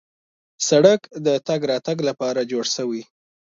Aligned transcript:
سړک 0.67 1.01
د 1.25 1.27
تګ 1.47 1.59
راتګ 1.71 1.97
لپاره 2.09 2.47
جوړ 2.51 2.65
شوی. 2.75 3.01